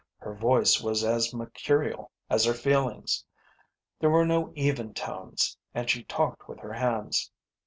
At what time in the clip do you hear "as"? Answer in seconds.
1.03-1.31, 2.27-2.43